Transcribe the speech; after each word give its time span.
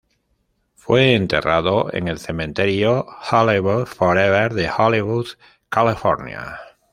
Fue 0.73 1.13
enterrada 1.13 1.85
en 1.91 2.07
el 2.07 2.17
Cementerio 2.17 3.05
Hollywood 3.29 3.85
Forever 3.85 4.51
de 4.51 4.67
Hollywood, 4.67 5.27
California. 5.69 6.57